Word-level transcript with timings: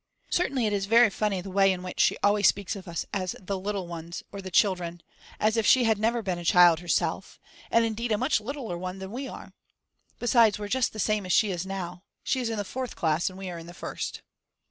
Certainly 0.31 0.65
it 0.65 0.73
is 0.73 0.87
very 0.87 1.11
funny 1.11 1.41
the 1.41 1.51
way 1.51 1.71
in 1.71 1.83
which 1.83 1.99
she 1.99 2.17
always 2.23 2.47
speaks 2.47 2.75
of 2.75 2.87
us 2.87 3.05
as 3.13 3.35
"the 3.39 3.59
little 3.59 3.85
ones" 3.85 4.23
or 4.31 4.41
"the 4.41 4.49
children," 4.49 5.03
as 5.39 5.57
if 5.57 5.65
she 5.67 5.83
had 5.83 5.99
never 5.99 6.23
been 6.23 6.39
a 6.39 6.43
child 6.43 6.79
herself, 6.79 7.39
and 7.69 7.85
indeed 7.85 8.11
a 8.11 8.17
much 8.17 8.41
littler 8.41 8.79
one 8.79 8.97
than 8.97 9.11
we 9.11 9.27
are. 9.27 9.53
Besides 10.17 10.57
we're 10.57 10.69
just 10.69 10.93
the 10.93 10.97
same 10.97 11.23
as 11.27 11.33
she 11.33 11.51
is 11.51 11.67
now. 11.67 12.01
She 12.23 12.39
is 12.39 12.49
in 12.49 12.57
the 12.57 12.65
fourth 12.65 12.95
class 12.95 13.29
and 13.29 13.37
we 13.37 13.51
are 13.51 13.59
in 13.59 13.67
the 13.67 13.75
first. 13.75 14.23